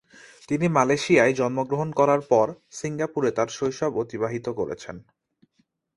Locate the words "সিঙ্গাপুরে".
2.71-3.29